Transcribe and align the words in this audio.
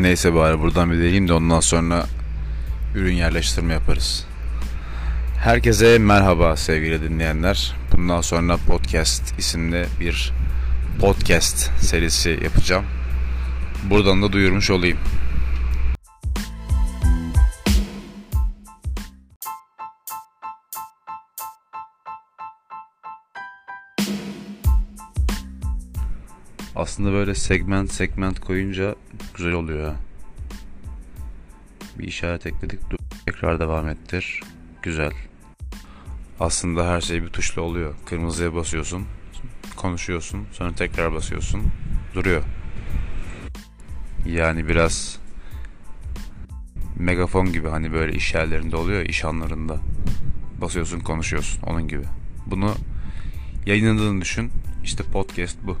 Neyse 0.00 0.34
bari 0.34 0.60
buradan 0.60 0.90
bir 0.90 0.96
deneyeyim 0.96 1.28
de 1.28 1.32
ondan 1.32 1.60
sonra 1.60 2.06
ürün 2.94 3.14
yerleştirme 3.14 3.72
yaparız. 3.72 4.26
Herkese 5.38 5.98
merhaba 5.98 6.56
sevgili 6.56 7.02
dinleyenler. 7.02 7.76
Bundan 7.92 8.20
sonra 8.20 8.56
podcast 8.56 9.38
isimli 9.38 9.86
bir 10.00 10.32
podcast 11.00 11.70
serisi 11.80 12.38
yapacağım. 12.44 12.84
Buradan 13.90 14.22
da 14.22 14.32
duyurmuş 14.32 14.70
olayım. 14.70 14.98
Aslında 27.08 27.20
böyle 27.20 27.34
segment 27.34 27.92
segment 27.92 28.40
koyunca 28.40 28.94
güzel 29.34 29.52
oluyor 29.52 29.88
ha. 29.88 29.96
Bir 31.98 32.04
işaret 32.04 32.46
ekledik. 32.46 32.90
Dur. 32.90 32.98
Tekrar 33.26 33.60
devam 33.60 33.88
ettir. 33.88 34.40
Güzel. 34.82 35.12
Aslında 36.40 36.88
her 36.88 37.00
şey 37.00 37.22
bir 37.22 37.28
tuşla 37.28 37.62
oluyor. 37.62 37.94
Kırmızıya 38.06 38.54
basıyorsun. 38.54 39.04
Konuşuyorsun. 39.76 40.46
Sonra 40.52 40.74
tekrar 40.74 41.12
basıyorsun. 41.12 41.62
Duruyor. 42.14 42.42
Yani 44.26 44.68
biraz 44.68 45.18
megafon 46.96 47.52
gibi 47.52 47.68
hani 47.68 47.92
böyle 47.92 48.12
iş 48.16 48.34
yerlerinde 48.34 48.76
oluyor 48.76 49.02
iş 49.02 49.24
anlarında. 49.24 49.80
Basıyorsun 50.60 51.00
konuşuyorsun 51.00 51.62
onun 51.62 51.88
gibi. 51.88 52.04
Bunu 52.46 52.74
yayınladığını 53.66 54.20
düşün. 54.20 54.50
İşte 54.84 55.04
podcast 55.04 55.58
bu. 55.62 55.76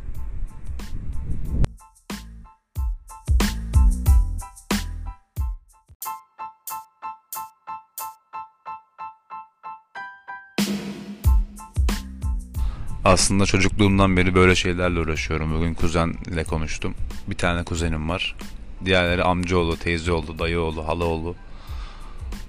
Aslında 13.04 13.46
çocukluğumdan 13.46 14.16
beri 14.16 14.34
böyle 14.34 14.54
şeylerle 14.54 15.00
uğraşıyorum. 15.00 15.54
Bugün 15.54 15.74
kuzenle 15.74 16.44
konuştum. 16.44 16.94
Bir 17.26 17.36
tane 17.36 17.64
kuzenim 17.64 18.08
var. 18.08 18.36
Diğerleri 18.84 19.24
amcaoğlu, 19.24 19.76
teyzeoğlu, 19.76 20.38
dayıoğlu, 20.38 20.88
halaoğlu. 20.88 21.34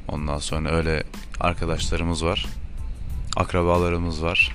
Ondan 0.07 0.37
sonra 0.37 0.71
öyle 0.71 1.03
arkadaşlarımız 1.39 2.25
var. 2.25 2.45
Akrabalarımız 3.35 4.23
var. 4.23 4.51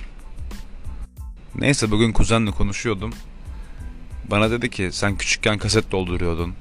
Neyse 1.55 1.91
bugün 1.91 2.11
kuzenle 2.11 2.51
konuşuyordum. 2.51 3.13
Bana 4.31 4.51
dedi 4.51 4.69
ki 4.69 4.89
sen 4.91 5.17
küçükken 5.17 5.57
kaset 5.57 5.91
dolduruyordun. 5.91 6.53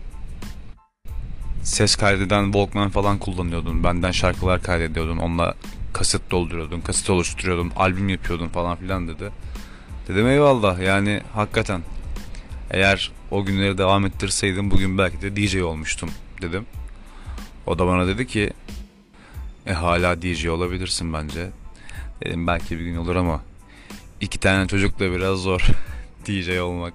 Ses 1.63 1.97
kaydeden 1.97 2.45
Walkman 2.45 2.91
falan 2.91 3.19
kullanıyordun. 3.19 3.85
Benden 3.85 4.11
şarkılar 4.11 4.63
kaydediyordun. 4.63 5.17
Onunla 5.17 5.55
kaset 5.95 6.31
dolduruyordun, 6.31 6.81
kaset 6.81 7.11
oluşturuyordun, 7.11 7.73
albüm 7.77 8.09
yapıyordun 8.09 8.49
falan 8.49 8.77
filan 8.77 9.09
dedi. 9.09 9.31
Dedim 10.09 10.29
eyvallah 10.29 10.79
yani 10.79 11.23
hakikaten. 11.35 11.83
Eğer 12.71 13.13
o 13.31 13.45
günleri 13.45 13.79
devam 13.79 14.07
ettirseydim 14.07 14.71
bugün 14.71 14.99
belki 14.99 15.23
de 15.23 15.37
DJ 15.37 15.57
olmuştum 15.57 16.11
dedim. 16.43 16.67
O 17.67 17.79
da 17.79 17.87
bana 17.87 18.07
dedi 18.07 18.27
ki 18.27 18.53
e 19.67 19.73
hala 19.73 20.23
DJ 20.23 20.47
olabilirsin 20.47 21.13
bence. 21.13 21.51
Dedim 22.25 22.47
belki 22.47 22.79
bir 22.79 22.85
gün 22.85 22.97
olur 22.97 23.17
ama 23.17 23.43
iki 24.21 24.41
tane 24.41 24.67
çocukla 24.67 25.13
biraz 25.13 25.39
zor 25.39 25.67
DJ 26.27 26.59
olmak. 26.59 26.95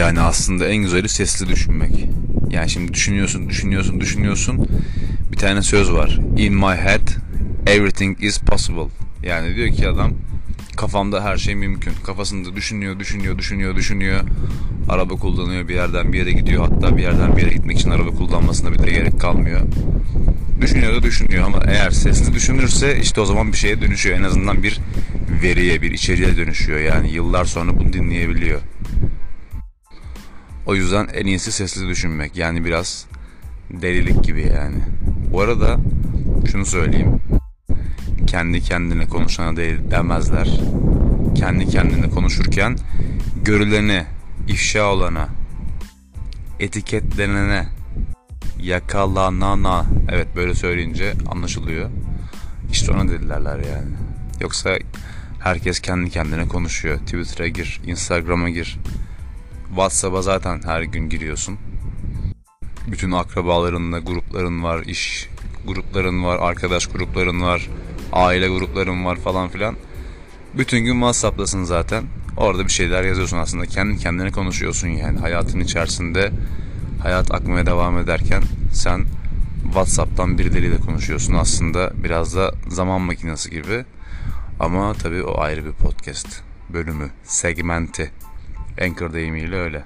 Yani 0.00 0.20
aslında 0.20 0.66
en 0.66 0.76
güzeli 0.76 1.08
sesli 1.08 1.48
düşünmek. 1.48 2.08
Yani 2.50 2.70
şimdi 2.70 2.94
düşünüyorsun, 2.94 3.48
düşünüyorsun, 3.48 4.00
düşünüyorsun. 4.00 4.68
Bir 5.32 5.36
tane 5.36 5.62
söz 5.62 5.92
var. 5.92 6.18
In 6.36 6.54
my 6.54 6.76
head 6.76 7.08
everything 7.66 8.24
is 8.24 8.38
possible. 8.38 8.88
Yani 9.22 9.56
diyor 9.56 9.68
ki 9.68 9.88
adam 9.88 10.12
kafamda 10.76 11.24
her 11.24 11.36
şey 11.36 11.54
mümkün. 11.54 11.92
Kafasında 12.06 12.56
düşünüyor, 12.56 12.98
düşünüyor, 12.98 13.38
düşünüyor, 13.38 13.76
düşünüyor. 13.76 14.20
Araba 14.88 15.14
kullanıyor, 15.14 15.68
bir 15.68 15.74
yerden 15.74 16.12
bir 16.12 16.18
yere 16.18 16.32
gidiyor. 16.32 16.68
Hatta 16.68 16.96
bir 16.96 17.02
yerden 17.02 17.36
bir 17.36 17.42
yere 17.42 17.54
gitmek 17.54 17.78
için 17.78 17.90
araba 17.90 18.10
kullanmasına 18.10 18.72
bile 18.72 18.90
gerek 18.90 19.20
kalmıyor. 19.20 19.60
Düşünüyor 20.60 20.94
da 20.94 21.02
düşünüyor 21.02 21.44
ama 21.46 21.62
eğer 21.66 21.90
sesli 21.90 22.34
düşünürse 22.34 23.00
işte 23.00 23.20
o 23.20 23.24
zaman 23.24 23.52
bir 23.52 23.56
şeye 23.56 23.80
dönüşüyor. 23.80 24.18
En 24.18 24.22
azından 24.22 24.62
bir 24.62 24.78
veriye, 25.42 25.82
bir 25.82 25.90
içeriğe 25.90 26.36
dönüşüyor. 26.36 26.78
Yani 26.80 27.12
yıllar 27.12 27.44
sonra 27.44 27.78
bunu 27.78 27.92
dinleyebiliyor. 27.92 28.60
O 30.70 30.74
yüzden 30.74 31.08
en 31.14 31.26
iyisi 31.26 31.52
sesli 31.52 31.88
düşünmek. 31.88 32.36
Yani 32.36 32.64
biraz 32.64 33.06
delilik 33.70 34.24
gibi 34.24 34.42
yani. 34.54 34.76
Bu 35.32 35.40
arada 35.40 35.78
şunu 36.50 36.66
söyleyeyim. 36.66 37.20
Kendi 38.26 38.60
kendine 38.60 39.06
konuşana 39.06 39.56
değil 39.56 39.78
demezler. 39.90 40.60
Kendi 41.34 41.68
kendine 41.68 42.10
konuşurken 42.10 42.76
görülene, 43.44 44.06
ifşa 44.48 44.84
olana, 44.84 45.28
etiketlenene, 46.60 47.66
yakalanana 48.60 49.86
evet 50.08 50.28
böyle 50.36 50.54
söyleyince 50.54 51.12
anlaşılıyor. 51.30 51.90
İşte 52.72 52.92
ona 52.92 53.08
dedilerler 53.08 53.58
yani. 53.58 53.90
Yoksa 54.40 54.78
herkes 55.40 55.80
kendi 55.80 56.10
kendine 56.10 56.48
konuşuyor. 56.48 56.98
Twitter'a 56.98 57.48
gir, 57.48 57.80
Instagram'a 57.86 58.50
gir. 58.50 58.78
WhatsApp'a 59.70 60.22
zaten 60.22 60.60
her 60.64 60.82
gün 60.82 61.08
giriyorsun. 61.08 61.58
Bütün 62.86 63.12
akrabalarınla 63.12 63.98
grupların 63.98 64.62
var, 64.62 64.82
iş 64.82 65.28
grupların 65.66 66.24
var, 66.24 66.38
arkadaş 66.38 66.86
grupların 66.86 67.42
var, 67.42 67.68
aile 68.12 68.48
grupların 68.48 69.04
var 69.04 69.16
falan 69.16 69.48
filan. 69.48 69.76
Bütün 70.54 70.78
gün 70.80 70.92
WhatsApp'tasın 70.92 71.64
zaten. 71.64 72.04
Orada 72.36 72.64
bir 72.64 72.70
şeyler 72.70 73.04
yazıyorsun 73.04 73.38
aslında. 73.38 73.66
Kendi 73.66 73.98
kendine 73.98 74.30
konuşuyorsun 74.30 74.88
yani. 74.88 75.18
Hayatın 75.18 75.60
içerisinde 75.60 76.32
hayat 77.02 77.34
akmaya 77.34 77.66
devam 77.66 77.98
ederken 77.98 78.42
sen 78.72 79.04
WhatsApp'tan 79.64 80.38
birileriyle 80.38 80.76
konuşuyorsun. 80.76 81.34
Aslında 81.34 81.92
biraz 82.04 82.36
da 82.36 82.54
zaman 82.68 83.00
makinesi 83.00 83.50
gibi. 83.50 83.84
Ama 84.60 84.94
tabii 84.94 85.22
o 85.22 85.40
ayrı 85.40 85.64
bir 85.64 85.72
podcast 85.72 86.42
bölümü, 86.72 87.10
segmenti. 87.24 88.10
Anchor 88.80 89.12
deyimiyle 89.12 89.56
öyle. 89.56 89.84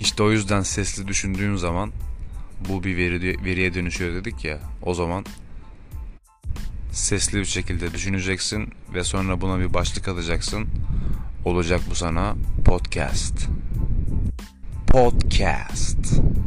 İşte 0.00 0.22
o 0.22 0.30
yüzden 0.30 0.62
sesli 0.62 1.08
düşündüğün 1.08 1.56
zaman 1.56 1.92
bu 2.68 2.84
bir 2.84 2.96
veri, 2.96 3.44
veriye 3.44 3.74
dönüşüyor 3.74 4.14
dedik 4.14 4.44
ya. 4.44 4.58
O 4.82 4.94
zaman 4.94 5.24
sesli 6.92 7.38
bir 7.38 7.44
şekilde 7.44 7.94
düşüneceksin 7.94 8.72
ve 8.94 9.04
sonra 9.04 9.40
buna 9.40 9.58
bir 9.58 9.74
başlık 9.74 10.08
atacaksın. 10.08 10.68
Olacak 11.44 11.80
bu 11.90 11.94
sana 11.94 12.36
podcast. 12.64 13.48
Podcast. 14.86 16.37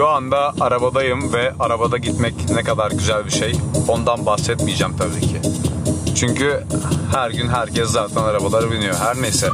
Şu 0.00 0.08
anda 0.08 0.52
arabadayım 0.60 1.32
ve 1.32 1.54
arabada 1.60 1.96
gitmek 1.98 2.50
ne 2.50 2.62
kadar 2.62 2.90
güzel 2.90 3.26
bir 3.26 3.30
şey. 3.30 3.52
Ondan 3.88 4.26
bahsetmeyeceğim 4.26 4.96
tabii 4.96 5.20
ki. 5.20 5.40
Çünkü 6.16 6.66
her 7.12 7.30
gün 7.30 7.48
herkes 7.48 7.88
zaten 7.88 8.22
arabalara 8.22 8.70
biniyor. 8.70 8.94
Her 8.94 9.22
neyse. 9.22 9.48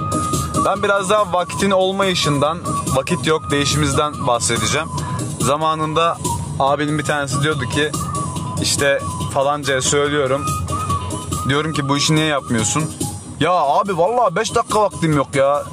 Ben 0.64 0.82
biraz 0.82 1.10
daha 1.10 1.32
vakitin 1.32 1.70
olmayışından, 1.70 2.58
vakit 2.96 3.26
yok 3.26 3.50
değişimizden 3.50 4.26
bahsedeceğim. 4.26 4.88
Zamanında 5.40 6.18
abinin 6.58 6.98
bir 6.98 7.04
tanesi 7.04 7.42
diyordu 7.42 7.64
ki 7.64 7.90
işte 8.62 9.00
falancaya 9.34 9.82
söylüyorum. 9.82 10.46
Diyorum 11.48 11.72
ki 11.72 11.88
bu 11.88 11.96
işi 11.96 12.14
niye 12.14 12.26
yapmıyorsun? 12.26 12.84
Ya 13.40 13.52
abi 13.52 13.98
vallahi 13.98 14.36
5 14.36 14.54
dakika 14.54 14.80
vaktim 14.82 15.16
yok 15.16 15.34
ya 15.34 15.64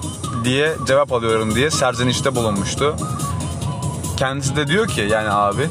diye 0.43 0.75
cevap 0.87 1.13
alıyorum 1.13 1.55
diye 1.55 1.71
serzenişte 1.71 2.35
bulunmuştu. 2.35 2.95
Kendisi 4.23 4.55
de 4.55 4.67
diyor 4.67 4.87
ki 4.87 5.01
yani 5.01 5.29
abi 5.29 5.69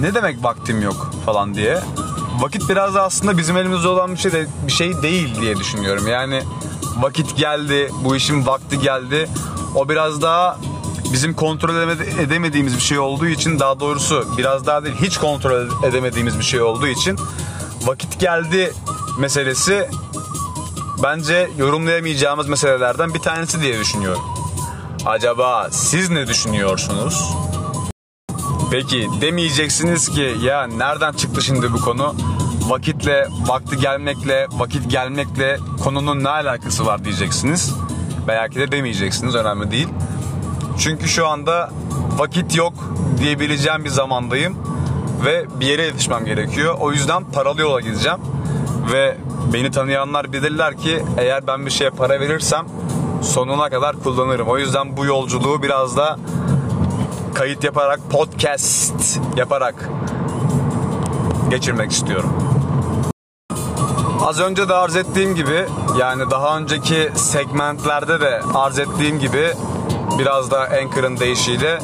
ne 0.00 0.14
demek 0.14 0.44
vaktim 0.44 0.82
yok 0.82 1.10
falan 1.26 1.54
diye. 1.54 1.80
Vakit 2.40 2.68
biraz 2.68 2.94
da 2.94 3.02
aslında 3.02 3.38
bizim 3.38 3.56
elimizde 3.56 3.88
olan 3.88 4.12
bir 4.12 4.16
şey 4.16 4.32
de 4.32 4.46
bir 4.66 4.72
şey 4.72 5.02
değil 5.02 5.40
diye 5.40 5.56
düşünüyorum. 5.56 6.08
Yani 6.08 6.42
vakit 7.00 7.36
geldi, 7.36 7.90
bu 8.04 8.16
işin 8.16 8.46
vakti 8.46 8.78
geldi. 8.78 9.28
O 9.74 9.88
biraz 9.88 10.22
daha 10.22 10.58
bizim 11.12 11.34
kontrol 11.34 11.88
edemediğimiz 12.18 12.76
bir 12.76 12.80
şey 12.80 12.98
olduğu 12.98 13.26
için 13.26 13.58
daha 13.58 13.80
doğrusu 13.80 14.34
biraz 14.38 14.66
daha 14.66 14.84
değil 14.84 14.96
hiç 15.00 15.18
kontrol 15.18 15.84
edemediğimiz 15.84 16.38
bir 16.38 16.44
şey 16.44 16.62
olduğu 16.62 16.86
için 16.86 17.18
vakit 17.84 18.20
geldi 18.20 18.72
meselesi 19.18 19.88
bence 21.02 21.50
yorumlayamayacağımız 21.58 22.48
meselelerden 22.48 23.14
bir 23.14 23.20
tanesi 23.20 23.60
diye 23.60 23.80
düşünüyorum. 23.80 24.22
Acaba 25.06 25.68
siz 25.70 26.10
ne 26.10 26.26
düşünüyorsunuz? 26.26 27.32
Peki 28.72 29.08
demeyeceksiniz 29.20 30.08
ki 30.08 30.34
ya 30.42 30.66
nereden 30.66 31.12
çıktı 31.12 31.42
şimdi 31.42 31.72
bu 31.72 31.80
konu? 31.80 32.14
Vakitle, 32.68 33.28
vakti 33.46 33.76
gelmekle, 33.76 34.46
vakit 34.50 34.90
gelmekle 34.90 35.58
konunun 35.84 36.24
ne 36.24 36.28
alakası 36.28 36.86
var 36.86 37.04
diyeceksiniz. 37.04 37.74
Belki 38.28 38.60
de 38.60 38.72
demeyeceksiniz 38.72 39.34
önemli 39.34 39.70
değil. 39.70 39.88
Çünkü 40.78 41.08
şu 41.08 41.26
anda 41.26 41.70
vakit 42.16 42.56
yok 42.56 42.72
diyebileceğim 43.18 43.84
bir 43.84 43.90
zamandayım 43.90 44.56
ve 45.24 45.46
bir 45.60 45.66
yere 45.66 45.82
yetişmem 45.82 46.24
gerekiyor. 46.24 46.76
O 46.80 46.92
yüzden 46.92 47.24
paralı 47.24 47.60
yola 47.60 47.80
gideceğim 47.80 48.18
ve 48.92 49.16
beni 49.52 49.70
tanıyanlar 49.70 50.32
bilirler 50.32 50.76
ki 50.76 51.04
eğer 51.18 51.46
ben 51.46 51.66
bir 51.66 51.70
şeye 51.70 51.90
para 51.90 52.20
verirsem 52.20 52.66
sonuna 53.22 53.70
kadar 53.70 53.96
kullanırım. 53.96 54.48
O 54.48 54.58
yüzden 54.58 54.96
bu 54.96 55.04
yolculuğu 55.04 55.62
biraz 55.62 55.96
da 55.96 56.18
kayıt 57.34 57.64
yaparak 57.64 58.00
podcast 58.10 59.20
yaparak 59.36 59.74
geçirmek 61.50 61.92
istiyorum. 61.92 62.30
Az 64.26 64.40
önce 64.40 64.68
de 64.68 64.74
arz 64.74 64.96
ettiğim 64.96 65.34
gibi 65.34 65.66
yani 65.98 66.30
daha 66.30 66.58
önceki 66.58 67.10
segmentlerde 67.14 68.20
de 68.20 68.40
arz 68.54 68.78
ettiğim 68.78 69.18
gibi 69.18 69.52
biraz 70.18 70.50
da 70.50 70.60
Anchor'ın 70.60 71.16
deyişiyle 71.16 71.78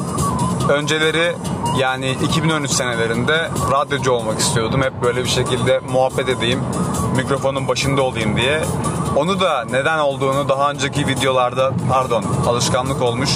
önceleri 0.69 1.35
yani 1.77 2.11
2013 2.11 2.71
senelerinde 2.71 3.49
radyocu 3.71 4.11
olmak 4.11 4.39
istiyordum. 4.39 4.81
Hep 4.81 5.03
böyle 5.03 5.23
bir 5.23 5.29
şekilde 5.29 5.79
muhabbet 5.79 6.29
edeyim, 6.29 6.59
mikrofonun 7.15 7.67
başında 7.67 8.01
olayım 8.01 8.37
diye. 8.37 8.61
Onu 9.15 9.39
da 9.39 9.65
neden 9.65 9.99
olduğunu 9.99 10.49
daha 10.49 10.71
önceki 10.71 11.07
videolarda 11.07 11.71
pardon 11.89 12.25
alışkanlık 12.47 13.01
olmuş. 13.01 13.29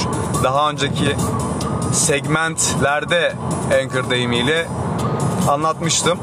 Daha 0.44 0.70
önceki 0.70 1.16
segmentlerde 1.94 3.34
Anchor 3.82 4.10
deyimiyle 4.10 4.68
anlatmıştım. 5.50 6.20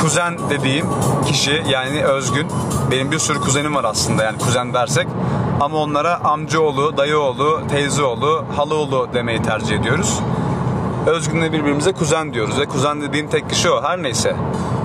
Kuzen 0.00 0.38
dediğim 0.50 0.86
kişi 1.26 1.62
yani 1.68 2.04
Özgün. 2.04 2.46
Benim 2.90 3.10
bir 3.10 3.18
sürü 3.18 3.40
kuzenim 3.40 3.74
var 3.74 3.84
aslında 3.84 4.24
yani 4.24 4.38
kuzen 4.38 4.74
dersek. 4.74 5.08
Ama 5.60 5.76
onlara 5.78 6.24
amcaoğlu, 6.24 6.96
dayıoğlu, 6.96 7.60
teyzeoğlu, 7.70 8.44
halaoğlu 8.56 9.08
demeyi 9.14 9.42
tercih 9.42 9.78
ediyoruz. 9.78 10.20
Özgün'le 11.06 11.52
birbirimize 11.52 11.92
kuzen 11.92 12.34
diyoruz 12.34 12.60
ve 12.60 12.66
kuzen 12.66 13.00
dediğim 13.00 13.28
tek 13.28 13.50
kişi 13.50 13.70
o. 13.70 13.82
Her 13.82 14.02
neyse. 14.02 14.36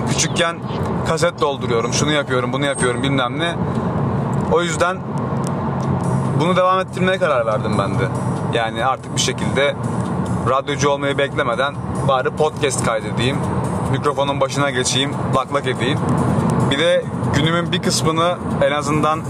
Küçükken 0.10 0.60
kaset 1.08 1.42
dolduruyorum, 1.42 1.94
şunu 1.94 2.12
yapıyorum, 2.12 2.54
bunu 2.54 2.66
yapıyorum 2.66 3.04
bilmem 3.04 3.40
ne. 3.40 3.56
O 4.52 4.62
yüzden 4.62 4.98
bunu 6.40 6.56
devam 6.56 6.80
ettirmeye 6.80 7.18
karar 7.18 7.46
verdim 7.46 7.72
ben 7.80 8.00
de. 8.00 8.04
Yani 8.54 8.86
artık 8.86 9.16
bir 9.16 9.22
şekilde 9.22 9.76
radyocu 10.50 10.90
olmayı 10.90 11.18
beklemeden 11.18 11.76
bari 12.08 12.30
podcast 12.30 12.86
kaydedeyim. 12.86 13.38
Mikrofonun 13.92 14.42
başına 14.42 14.70
geçeyim, 14.70 15.14
lak 15.36 15.54
lak 15.54 15.68
edeyim. 15.68 16.00
Bir 16.72 16.80
de 16.80 17.06
günümün 17.36 17.72
bir 17.72 17.82
kısmını 17.82 18.38
en 18.62 18.72
azından 18.72 19.22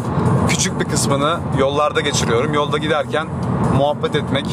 küçük 0.50 0.80
bir 0.80 0.86
kısmını 0.86 1.40
yollarda 1.60 2.02
geçiriyorum. 2.02 2.54
Yolda 2.54 2.78
giderken 2.78 3.28
muhabbet 3.78 4.16
etmek 4.16 4.46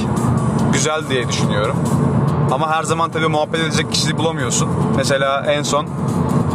güzel 0.72 1.08
diye 1.08 1.28
düşünüyorum. 1.28 1.76
Ama 2.50 2.70
her 2.70 2.82
zaman 2.82 3.10
tabii 3.10 3.28
muhabbet 3.28 3.60
edecek 3.60 3.92
kişiyi 3.92 4.18
bulamıyorsun. 4.18 4.68
Mesela 4.96 5.46
en 5.46 5.62
son 5.62 5.86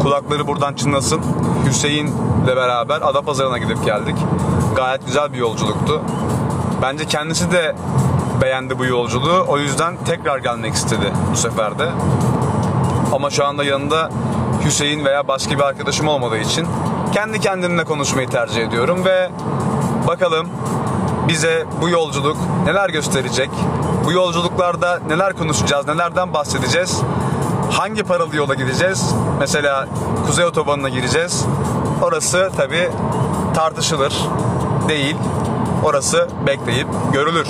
kulakları 0.02 0.48
buradan 0.48 0.74
çınlasın 0.74 1.22
Hüseyin'le 1.66 2.48
beraber 2.48 3.02
Adapazarı'na 3.02 3.58
gidip 3.58 3.86
geldik. 3.86 4.16
Gayet 4.76 5.06
güzel 5.06 5.34
bir 5.34 5.38
yolculuktu. 5.38 6.02
Bence 6.82 7.06
kendisi 7.06 7.52
de 7.52 7.76
beğendi 8.48 8.80
bu 8.80 8.86
yolculuğu. 8.86 9.46
O 9.48 9.58
yüzden 9.58 9.98
tekrar 10.06 10.38
gelmek 10.38 10.74
istedi 10.74 11.14
bu 11.32 11.38
sefer 11.38 11.80
de. 11.80 11.90
Ama 13.14 13.30
şu 13.30 13.46
anda 13.46 13.64
yanında 13.64 14.10
Hüseyin 14.66 15.06
veya 15.06 15.28
başka 15.28 15.52
bir 15.52 15.64
arkadaşım 15.64 16.08
olmadığı 16.08 16.38
için 16.38 16.68
kendi 17.14 17.40
kendimle 17.40 17.84
konuşmayı 17.84 18.30
tercih 18.30 18.68
ediyorum 18.68 19.06
ve 19.06 19.30
bakalım 20.08 20.48
bize 21.28 21.66
bu 21.82 21.90
yolculuk 21.90 22.38
neler 22.66 22.90
gösterecek? 22.90 23.50
Bu 24.06 24.12
yolculuklarda 24.12 25.00
neler 25.08 25.34
konuşacağız? 25.34 25.88
Nelerden 25.88 26.34
bahsedeceğiz? 26.34 27.02
Hangi 27.72 28.04
paralı 28.04 28.36
yola 28.36 28.54
gideceğiz? 28.54 29.16
Mesela 29.40 29.88
Kuzey 30.28 30.46
Otobanı'na 30.46 30.90
gireceğiz. 30.90 31.46
Orası 32.02 32.52
tabi 32.58 32.90
tartışılır 33.56 34.14
değil. 34.88 35.16
Orası 35.84 36.28
bekleyip 36.48 36.88
görülür. 37.14 37.48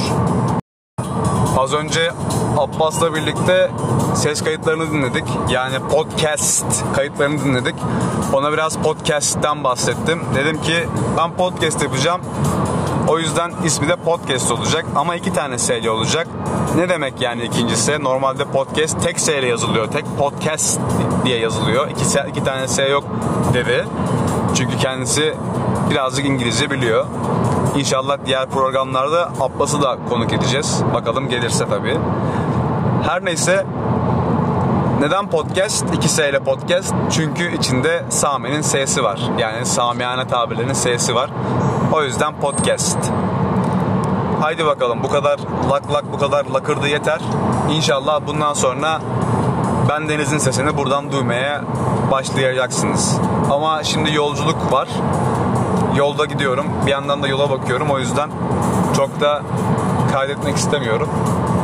Az 1.57 1.73
önce 1.73 2.11
Abbas'la 2.57 3.13
birlikte 3.15 3.71
ses 4.15 4.43
kayıtlarını 4.43 4.91
dinledik. 4.91 5.23
Yani 5.49 5.79
podcast 5.79 6.65
kayıtlarını 6.95 7.43
dinledik. 7.43 7.75
Ona 8.33 8.53
biraz 8.53 8.77
podcast'ten 8.77 9.63
bahsettim. 9.63 10.21
Dedim 10.35 10.61
ki 10.61 10.87
ben 11.17 11.31
podcast 11.31 11.83
yapacağım. 11.83 12.21
O 13.07 13.19
yüzden 13.19 13.51
ismi 13.65 13.87
de 13.87 13.95
podcast 13.95 14.51
olacak 14.51 14.85
ama 14.95 15.15
iki 15.15 15.33
tane 15.33 15.57
S 15.57 15.79
ile 15.79 15.89
olacak. 15.89 16.27
Ne 16.75 16.89
demek 16.89 17.21
yani 17.21 17.43
ikincisi? 17.43 18.03
Normalde 18.03 18.45
podcast 18.45 19.03
tek 19.03 19.19
S 19.19 19.39
ile 19.39 19.47
yazılıyor. 19.47 19.87
Tek 19.87 20.05
podcast 20.17 20.79
diye 21.25 21.39
yazılıyor. 21.39 21.89
İki, 21.89 22.03
iki 22.29 22.43
tane 22.43 22.67
S 22.67 22.89
yok 22.89 23.03
dedi. 23.53 23.85
Çünkü 24.57 24.77
kendisi 24.77 25.35
birazcık 25.89 26.25
İngilizce 26.25 26.71
biliyor. 26.71 27.05
İnşallah 27.75 28.17
diğer 28.25 28.49
programlarda 28.49 29.29
Abbas'ı 29.39 29.81
da 29.81 29.97
konuk 30.09 30.33
edeceğiz. 30.33 30.83
Bakalım 30.93 31.29
gelirse 31.29 31.65
tabii. 31.69 31.97
Her 33.07 33.25
neyse 33.25 33.65
neden 34.99 35.29
podcast? 35.29 35.85
2 35.93 36.09
S 36.09 36.29
ile 36.29 36.39
podcast. 36.39 36.93
Çünkü 37.11 37.55
içinde 37.55 38.03
Sami'nin 38.09 38.61
S'si 38.61 39.03
var. 39.03 39.21
Yani 39.37 39.65
Samiyane 39.65 40.27
tabirlerinin 40.27 40.73
S'si 40.73 41.15
var. 41.15 41.29
O 41.93 42.03
yüzden 42.03 42.39
podcast. 42.41 42.97
Haydi 44.41 44.65
bakalım 44.65 45.03
bu 45.03 45.09
kadar 45.09 45.39
lak 45.71 45.93
lak 45.93 46.05
bu 46.13 46.17
kadar 46.17 46.45
lakırdı 46.45 46.87
yeter. 46.87 47.19
İnşallah 47.71 48.21
bundan 48.27 48.53
sonra 48.53 49.01
ben 49.89 50.09
denizin 50.09 50.37
sesini 50.37 50.77
buradan 50.77 51.11
duymaya 51.11 51.63
başlayacaksınız. 52.11 53.17
Ama 53.51 53.83
şimdi 53.83 54.13
yolculuk 54.13 54.71
var. 54.71 54.87
Yolda 55.95 56.25
gidiyorum. 56.25 56.65
Bir 56.85 56.91
yandan 56.91 57.23
da 57.23 57.27
yola 57.27 57.49
bakıyorum. 57.49 57.89
O 57.89 57.99
yüzden 57.99 58.29
çok 58.95 59.21
da 59.21 59.41
kaydetmek 60.11 60.57
istemiyorum. 60.57 61.09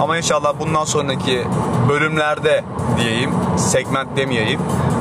Ama 0.02 0.18
inşallah 0.18 0.54
bundan 0.60 0.84
sonraki 0.84 1.48
bölümlerde 1.90 2.64
diyeyim, 2.98 3.32
segment 3.58 4.18
demeyeyim. 4.18 4.60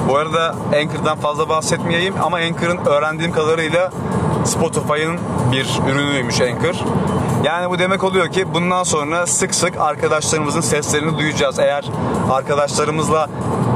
Bu 0.09 0.17
arada 0.17 0.55
Anchor'dan 0.77 1.19
fazla 1.19 1.49
bahsetmeyeyim 1.49 2.15
ama 2.23 2.37
Anchor'ın 2.37 2.79
öğrendiğim 2.87 3.33
kadarıyla 3.33 3.91
Spotify'ın 4.45 5.19
bir 5.53 5.81
ürünüymüş 5.89 6.41
Anchor. 6.41 6.75
Yani 7.45 7.71
bu 7.71 7.79
demek 7.79 8.05
oluyor 8.05 8.29
ki 8.29 8.55
bundan 8.55 8.83
sonra 8.83 9.27
sık 9.27 9.55
sık 9.55 9.81
arkadaşlarımızın 9.81 10.61
seslerini 10.61 11.19
duyacağız. 11.19 11.59
Eğer 11.59 11.85
arkadaşlarımızla 12.31 13.29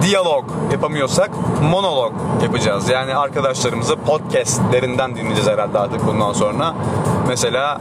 diyalog 0.03 0.45
yapamıyorsak 0.73 1.31
monolog 1.71 2.13
yapacağız. 2.43 2.89
Yani 2.89 3.17
arkadaşlarımızı 3.17 3.97
podcastlerinden 3.97 5.17
dinleyeceğiz 5.17 5.49
herhalde 5.49 5.79
artık 5.79 6.07
bundan 6.07 6.33
sonra. 6.33 6.75
Mesela 7.29 7.81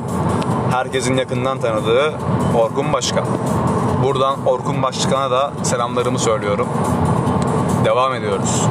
herkesin 0.71 1.17
yakından 1.17 1.59
tanıdığı 1.59 2.13
Orkun 2.57 2.93
Başkan. 2.93 3.25
Buradan 4.03 4.45
Orkun 4.45 4.83
Başkan'a 4.83 5.31
da 5.31 5.51
selamlarımı 5.63 6.19
söylüyorum. 6.19 6.67
Devam 7.85 8.13
ediyoruz. 8.13 8.61